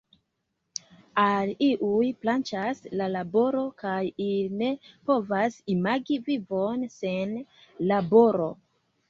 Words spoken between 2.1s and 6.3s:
plaĉas la laboro kaj ili ne povas imagi